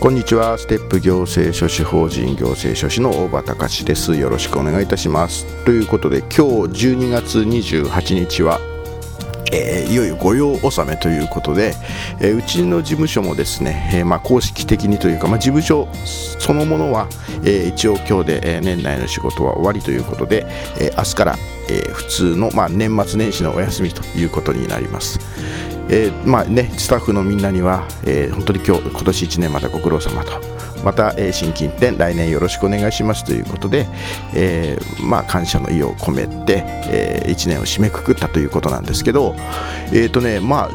[0.00, 0.56] こんにちは。
[0.56, 4.14] ステップ行政書士法人行政書士の大場隆です。
[4.14, 5.44] よろしくお願いいたします。
[5.64, 6.42] ということで今日
[6.86, 8.60] 12月28日は
[9.50, 11.74] えー、いよいよ御用納めということで、
[12.20, 17.08] えー、うちの事務所もですね、えー、まあ、公式的にというか、まあ、事務所そのものは、
[17.44, 20.46] え一応今日で、え年内の仕事は終わりということで、
[20.78, 21.36] え明日から、
[21.68, 25.18] え普通の、まあ、年末年始のお休みということになります。
[25.90, 30.58] えまあね、スタッフのみんなには、え本当に今日今年1年またご苦労様と。
[30.84, 33.86] また、えー、新近店来年よろしくお願いしますということで、
[34.34, 39.34] えー、まあ、感謝の意を込めて、えー、1年を締めくくったということなんですけど、
[39.92, 40.70] えーとねまあ、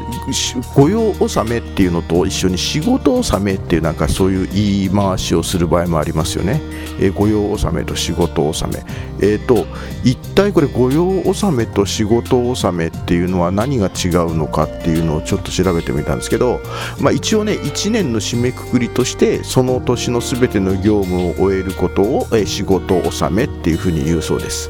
[0.76, 6.62] 御用納めっていうのと一緒に仕事納めっていうなんかそういう言い回しをする場合もありますよね、
[7.00, 8.84] えー、御用納めと仕事納め、
[9.22, 9.66] えーと、
[10.04, 16.62] 一体これ御用納めと仕事納めっていうのは何が違うのかっていうのをちょっと調べてみたんですけど、
[17.00, 24.70] まあ、一応ね1年の締めくくりとしてその年のすべての業務を終えることを、え仕事納めっていうふうに言うそうです。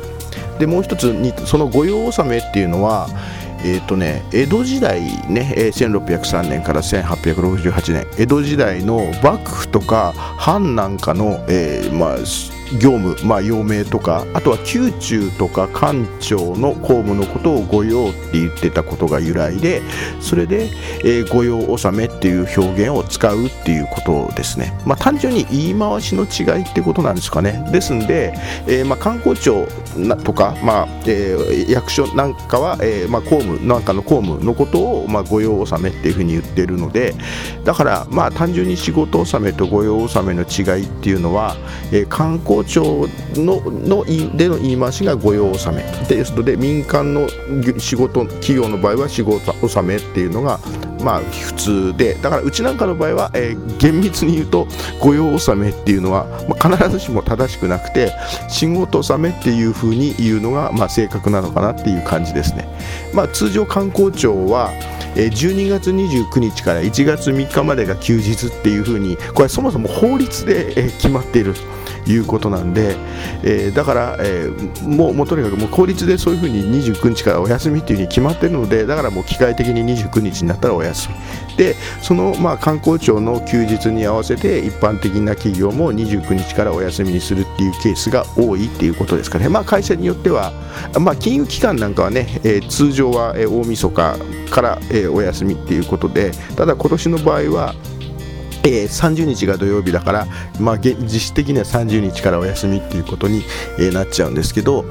[0.60, 3.08] でもう一つにその御用納めっていうのは
[3.66, 12.18] えーとね、江戸時代ね、1603年から1868年江戸時代の幕府とか藩なんかの、えーまあ、
[12.80, 19.82] 業務、まあ、用命とかあとは宮中とか官庁の公務のことを御用って言ってたことが由来で
[20.20, 20.70] それで、
[21.04, 27.68] えー、御用納めっていう表現を使うっていうことですね、まあ、単純に言い回しの違いってことなんですかね。
[27.72, 28.34] ですんで、
[28.68, 29.68] えー、まあ観光庁
[30.24, 37.14] とか、まあえー、役所なんかは、えまあ、公務なんかの公務のことを、まあ、御用納めっていうふうに言ってるので
[37.64, 41.56] だからまあ単純に仕事納めと御用納めの違いっていうのは、
[41.92, 44.04] えー、観庁のの
[44.36, 47.28] での言い回しが御用納めですので民間の
[47.80, 50.60] 仕事企業の場合は仕事納めっていうのが
[51.04, 54.68] まあ普通でだからうちなんかの場合は、えー、厳密に言うと
[55.00, 58.14] 御用納めっていうのは、まあ、必ずしも正しくなくて
[58.50, 62.68] 仕事納めっていうふうに言うのが、まあ、正確なのかなっていう感じですね、
[63.14, 64.72] まあ、通常観光庁は
[65.16, 71.54] 12月29日から1月3日までが休日っていうふうにこれそもそも法律で決まっている
[72.08, 72.96] いうことなんで、
[73.44, 81.16] えー、だから、えー、もうもうとにかくもう法律でそういうふうに29日からお休みっていうふうに決まってるのでだからもう機械的に29日になったらお休み。
[81.58, 90.52] でその、まあ、観光庁の休日に合わせて一般的な企業も29日からお休みにするっていうケースが多いっていうことですかね、まあ、会社によっては、
[91.00, 94.18] まあ、金融機関なんかはね、えー、通常は大晦日
[94.50, 97.76] から、えー、お休みっていうことでただ今年の場合は
[98.64, 100.28] えー、30日が土曜日だから、
[100.60, 103.44] まあ、実質的には30日からお休みっていうことに、
[103.80, 104.84] えー、なっちゃうんですけど、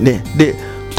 [0.00, 0.54] ね、で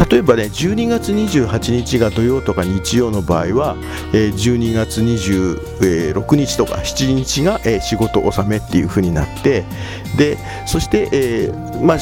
[0.10, 3.78] 例えばね12月28日が土曜とか日曜の場合は、
[4.14, 9.64] えー、12月26日とか7日が、えー、仕事納めっていうふうになって
[10.18, 11.98] でそして、えーまあ、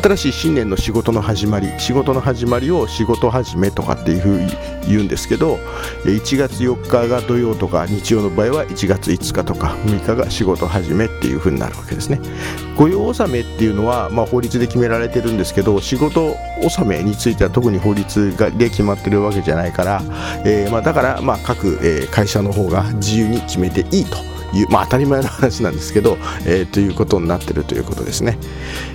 [0.00, 4.52] 新しい新年の仕事の始まり仕事の始まりを仕事始めとかっていうふうに
[4.86, 5.56] 言うんですけど
[6.04, 12.20] 1月4日が土曜とか日曜の場合は1月5日とか6日が仕事始めっていうふうになるわけですね。
[12.76, 20.02] 御用納めっていうのは、まあ、法律で決められてるんですけど仕事納めについては特に法律がで決まってるわけじゃないから、
[20.44, 21.78] えーまあ、だからまあ各、
[22.12, 28.38] 会社の方が自由に決めていいという、まあ、当たり前の話なんですけど、えー、ということになっているということですね。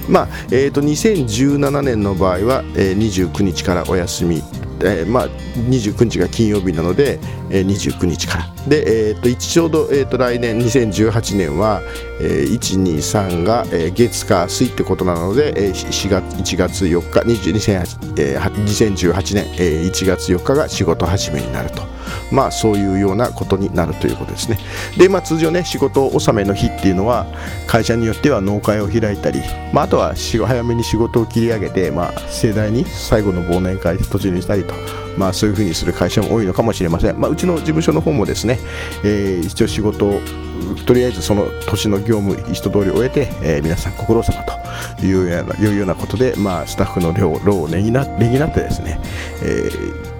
[0.10, 4.42] まあえーと、2017年の場合は、えー、29日からお休み
[4.86, 7.20] えーまあ、29日が金曜日なので、
[7.50, 11.82] えー、29日からで、えーと、とちょうど、えーと、来年2018年は、
[12.22, 21.84] えー、123が、えー、月火水ってことなので、えー、4月1月4日2018、えー、2018年、えー、1月4日が仕事始めになると。
[22.31, 24.57] まあ、そういうようなことになるということですね。
[24.98, 27.25] で、まあ、通常ね仕事納めの日っていうのは
[27.68, 29.42] 会社によっては納会を開いたり、
[29.74, 34.74] まあ、あとは早めに仕事を切り上げて、まあ、盛大に最後の忘年会途中にしたりと
[35.18, 38.60] まあ、そういうふうにする会社も多いのかもしれません、まあ、うちの事務所の方もですね、
[39.04, 40.21] えー、一応仕事を
[40.86, 49.00] とりあえずその年の業務一通り終えて、えー、皆さんご苦労様というようないうようなことで、まあ、スタッフの量労をねぎなねぎなってですね、
[49.44, 50.12] えー、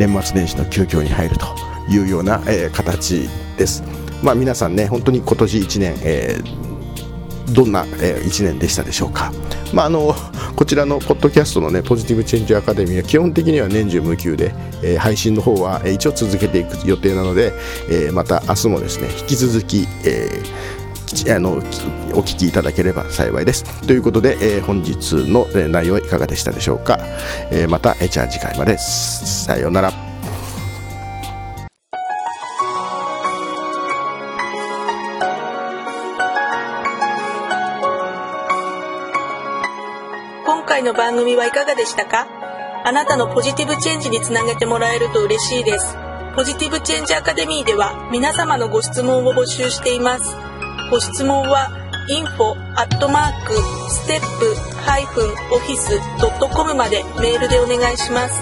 [0.00, 1.44] 年末年始の休業に入ると
[1.86, 3.82] いうような、えー、形です。
[4.22, 9.30] まあ、皆さんね本当に今年1年、えー、どんな、えー、1年でしたでしょうか。
[9.74, 10.14] まあ、あの
[10.56, 17.52] こちらのポッドキャストのねポジティブチェンジアカデミーは基本的には年中無休で、えー、配信の方は、えー、一応続けていく予定なので、
[17.90, 20.79] えー、また明日もですね引き続き、えー、
[21.30, 21.60] あのお
[22.22, 23.64] 聞きいただければ幸いです。
[23.86, 26.98] ということで、えー、本日の内容いかがでしたでしょうか？
[27.50, 29.92] えー、また、えー、じゃあ次回までさようなら。
[40.66, 42.28] 回の番組はいかがでしたか？
[42.84, 45.96] あなたのポジティブチェンジにつなげてもらえると嬉しいです。
[46.36, 50.49] ポジティブチェンジアカデミーでは皆様のご質問を募集しています。
[50.90, 51.70] ご質問は
[52.08, 53.54] info アットマーク
[53.88, 58.40] ステップハイフンオフィスドットコムまでメールでお願いします。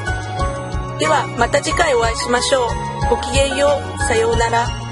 [0.99, 2.69] ではまた次回お会いしましょう。
[3.11, 3.99] ごきげんよう。
[4.05, 4.88] さようなら。